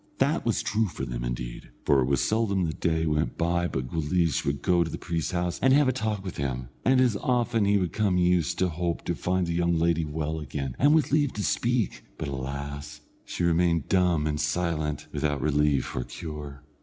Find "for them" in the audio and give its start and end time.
0.87-1.23